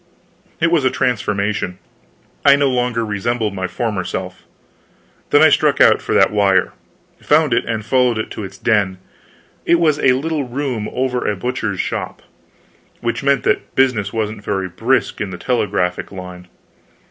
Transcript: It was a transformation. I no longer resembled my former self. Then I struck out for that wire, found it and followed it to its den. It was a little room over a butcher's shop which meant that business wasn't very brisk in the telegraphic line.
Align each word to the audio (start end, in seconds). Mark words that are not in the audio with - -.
It 0.59 0.71
was 0.71 0.83
a 0.83 0.89
transformation. 0.89 1.77
I 2.43 2.55
no 2.55 2.71
longer 2.71 3.05
resembled 3.05 3.53
my 3.53 3.67
former 3.67 4.03
self. 4.03 4.45
Then 5.29 5.43
I 5.43 5.49
struck 5.49 5.79
out 5.79 6.01
for 6.01 6.15
that 6.15 6.31
wire, 6.31 6.73
found 7.21 7.53
it 7.53 7.65
and 7.65 7.85
followed 7.85 8.17
it 8.17 8.31
to 8.31 8.43
its 8.43 8.57
den. 8.57 8.97
It 9.63 9.75
was 9.79 9.99
a 9.99 10.13
little 10.13 10.45
room 10.45 10.89
over 10.91 11.29
a 11.29 11.35
butcher's 11.35 11.79
shop 11.79 12.23
which 12.99 13.21
meant 13.21 13.43
that 13.43 13.75
business 13.75 14.11
wasn't 14.11 14.43
very 14.43 14.67
brisk 14.69 15.21
in 15.21 15.29
the 15.29 15.37
telegraphic 15.37 16.11
line. 16.11 16.47